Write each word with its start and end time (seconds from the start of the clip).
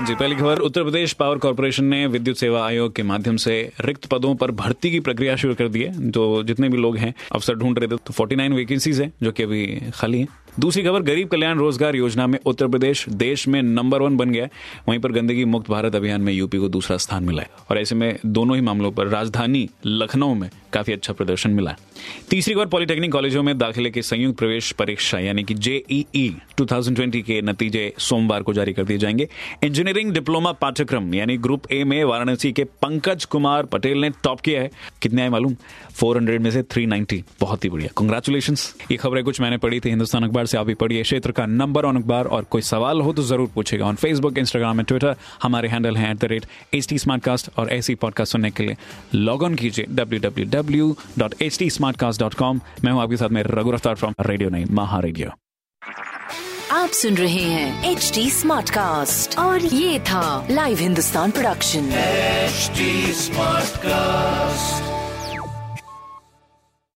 हाँ 0.00 0.06
जी, 0.06 0.14
पहली 0.14 0.36
खबर, 0.36 0.58
उत्तर 0.58 0.82
प्रदेश 0.82 1.12
पावर 1.12 1.38
कॉरपोरेशन 1.38 1.84
ने 1.84 2.06
विद्युत 2.06 2.36
सेवा 2.36 2.66
आयोग 2.66 2.94
के 2.94 3.02
माध्यम 3.02 3.36
से 3.36 3.72
रिक्त 3.80 4.06
पदों 4.06 4.34
पर 4.34 4.50
भर्ती 4.50 4.90
की 4.90 5.00
प्रक्रिया 5.00 5.36
शुरू 5.36 5.54
कर 5.54 5.68
दी 5.68 5.82
है। 5.82 6.10
जो 6.10 6.42
जितने 6.42 6.68
भी 6.68 6.76
लोग 6.76 6.96
हैं, 6.96 7.14
अफसर 7.32 7.54
ढूंढ 7.54 7.78
रहे 7.78 7.88
थे 7.88 7.96
तो 7.96 8.12
49 8.12 8.52
वैकेंसीज 8.52 9.00
हैं, 9.00 9.12
जो 9.22 9.32
कि 9.32 9.42
अभी 9.42 9.82
खाली 9.94 10.18
हैं। 10.18 10.28
दूसरी 10.58 10.82
खबर, 10.82 11.02
गरीब 11.02 11.28
कल्याण 11.28 11.58
रोज़गार 11.58 11.96
योजना 11.96 12.26
में 12.26 12.38
उत्तर 12.46 12.68
प्रदेश 12.68 13.08
देश 13.08 13.48
में 13.48 13.62
नंबर 13.62 14.02
वन 14.02 14.16
बन 14.16 14.30
गया 14.30 14.44
है। 14.44 14.50
वहीं 14.88 15.00
पर 15.00 15.12
गंदगी 15.12 15.44
मुक्त 15.44 15.70
भारत 15.70 15.94
अभियान 15.94 16.20
में 16.20 16.32
यूपी 16.32 16.58
को 16.58 16.68
दूसरा 16.68 16.96
स्थान 16.96 17.24
मिला 17.24 17.42
है। 17.42 17.50
और 17.70 17.78
ऐसे 17.78 17.94
में 17.94 18.18
दोनों 18.26 18.56
ही 18.56 18.62
मामलों 18.62 18.92
पर 18.92 19.06
राजधानी 19.06 19.70
लखनऊ 19.86 20.34
में 20.34 20.50
काफ़ी 20.72 20.92
अच्छा 20.92 21.12
प्रदर्शन 21.12 21.50
मिला 21.50 21.70
है। 21.70 21.76
तीसरी 22.30 22.54
खबर, 22.54 22.66
पॉलिटेक्निक 22.66 23.12
कॉलेजों 23.12 23.42
में 23.42 23.58
दाखिले 23.58 23.90
की 23.90 24.02
संयुक्त 24.02 24.38
प्रवेश 24.38 24.72
परीक्षा, 24.72 25.18
यानी 25.18 25.42
कि 25.42 25.54
जेईई 25.54 26.36
2020 26.58 27.22
के 27.22 27.42
नतीजे 27.42 27.94
सोमवार 27.98 28.42
को 28.42 28.52
जारी 28.52 28.72
कर 28.72 28.84
दिए 28.84 28.98
जाएँगे। 28.98 29.28
इंजीनियरिंग 29.64 30.12
डिप्लोमा 30.12 30.52
पाठ्यक्रम, 30.52 31.14
यानी 31.14 31.36
ग्रुप 31.36 31.72
ए 31.72 31.84
में 31.84 32.04
वाराणसी 32.04 32.52
के 32.52 32.64
पंकज 32.64 33.24
कुमार 33.24 33.64
पटेल 33.64 33.98
ने 33.98 34.10
टॉप 34.10 34.40
किया 34.40 34.62
है। 34.62 34.70
कितने 35.02 35.22
आए 35.22 35.28
मालूम? 35.28 35.54
400 36.00 36.40
में 36.40 36.50
से 36.50 36.62
390 36.62 37.24
बहुत 37.40 37.64
ही 37.64 37.70
बढ़िया। 37.70 37.88
कंग्रेचुलेशन 37.96 38.54
ये 38.90 38.96
खबरें 38.96 39.24
कुछ 39.24 39.40
मैंने 39.40 39.56
पढ़ी 39.56 39.80
थी 39.80 39.88
हिंदुस्तान 39.88 40.22
अखबार 40.22 40.39
से 40.46 40.58
आप 40.58 40.66
भी 40.66 40.74
पढ़िए 40.74 41.02
क्षेत्र 41.02 41.32
का 41.32 41.46
नंबर 41.46 41.84
ऑन 41.84 41.96
अखबार 41.96 42.26
और 42.26 42.44
कोई 42.50 42.62
सवाल 42.62 43.00
हो 43.00 43.12
तो 43.12 43.22
ज़रूर 43.22 43.50
पूछेगा 43.54 43.86
on 43.86 43.96
Facebook 43.96 44.38
Instagram 44.38 44.80
and 44.80 44.86
Twitter 44.88 45.16
हमारे 45.42 45.68
हैंडल 45.68 45.96
है 45.96 46.10
at 46.10 46.18
the 46.18 46.24
rate 46.24 46.46
H 46.74 46.88
T 46.88 46.98
और 47.58 47.70
ऐसी 47.72 47.94
पॉडकास्ट 47.96 48.32
सुनने 48.32 48.50
के 48.50 48.62
लिए 48.62 48.76
लॉग 49.14 49.42
ऑन 49.42 49.54
कीजिए 49.54 49.86
W 49.90 50.20
W 50.20 50.46
W 50.50 50.94
dot 51.18 51.34
H 51.42 51.58
T 51.58 51.68
मैं 51.80 52.92
हूँ 52.92 53.02
आपके 53.02 53.16
साथ 53.16 53.28
में 53.28 53.42
रघु 53.42 53.70
रफ्तार 53.70 53.94
फ्रॉम 53.94 54.14
रेडियो 54.26 54.50
नहीं 54.50 54.66
महा 54.72 55.00
रेडियो 55.00 55.30
आप 56.72 56.90
सुन 56.94 57.16
रहे 57.16 57.42
हैं 57.42 57.90
एच 57.90 58.10
डी 58.14 58.28
स्मार्ट 58.30 58.70
कास्ट 58.70 59.38
और 59.38 59.64
ये 59.64 59.98
था 60.00 60.46
live 60.50 60.78
Hindustan 60.78 61.30
production 61.30 61.90
HD 62.50 63.12
Smartcast. 63.14 64.49